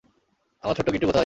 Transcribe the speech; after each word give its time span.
আমার 0.63 0.75
ছোট্ট 0.75 0.89
গিট্টু 0.89 1.07
কোথায়? 1.07 1.19